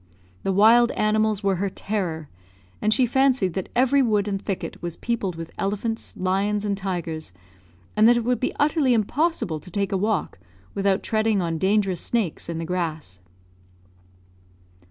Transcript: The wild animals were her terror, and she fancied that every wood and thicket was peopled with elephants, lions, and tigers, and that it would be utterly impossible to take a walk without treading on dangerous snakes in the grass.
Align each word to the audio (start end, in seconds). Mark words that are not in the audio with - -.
The 0.41 0.51
wild 0.51 0.89
animals 0.93 1.43
were 1.43 1.57
her 1.57 1.69
terror, 1.69 2.27
and 2.81 2.91
she 2.91 3.05
fancied 3.05 3.53
that 3.53 3.69
every 3.75 4.01
wood 4.01 4.27
and 4.27 4.41
thicket 4.41 4.81
was 4.81 4.95
peopled 4.95 5.35
with 5.35 5.51
elephants, 5.59 6.15
lions, 6.17 6.65
and 6.65 6.75
tigers, 6.75 7.31
and 7.95 8.07
that 8.07 8.17
it 8.17 8.23
would 8.25 8.39
be 8.39 8.55
utterly 8.59 8.95
impossible 8.95 9.59
to 9.59 9.69
take 9.69 9.91
a 9.91 9.97
walk 9.97 10.39
without 10.73 11.03
treading 11.03 11.39
on 11.39 11.59
dangerous 11.59 12.01
snakes 12.01 12.49
in 12.49 12.57
the 12.57 12.65
grass. 12.65 13.19